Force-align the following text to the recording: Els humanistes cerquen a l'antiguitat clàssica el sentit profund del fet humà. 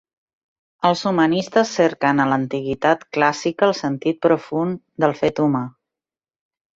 Els 0.87 1.01
humanistes 1.09 1.73
cerquen 1.79 2.23
a 2.23 2.25
l'antiguitat 2.31 3.05
clàssica 3.17 3.67
el 3.67 3.75
sentit 3.81 4.19
profund 4.27 4.81
del 5.05 5.15
fet 5.21 5.43
humà. 5.45 5.63